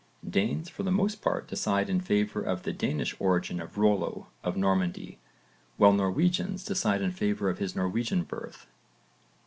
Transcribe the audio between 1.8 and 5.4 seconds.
in favour of the Danish origin of Rollo of Normandy,